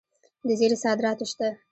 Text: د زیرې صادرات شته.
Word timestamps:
د 0.47 0.49
زیرې 0.59 0.77
صادرات 0.83 1.19
شته. 1.31 1.47